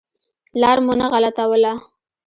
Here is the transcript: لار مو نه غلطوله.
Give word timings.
لار 0.61 0.77
مو 0.85 0.93
نه 0.99 1.05
غلطوله. 1.13 1.73